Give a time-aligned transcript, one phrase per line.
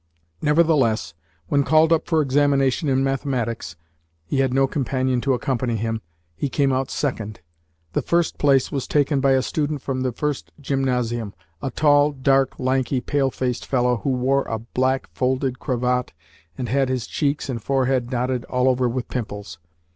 [0.41, 1.13] Nevertheless,
[1.47, 3.75] when called up for examination in mathematics
[4.25, 6.01] (he had no companion to accompany him),
[6.35, 7.41] he came out second.
[7.93, 12.59] The first place was taken by a student from the first gymnasium a tall, dark,
[12.59, 16.13] lanky, pale faced fellow who wore a black folded cravat
[16.57, 19.59] and had his cheeks and forehead dotted all over with pimples.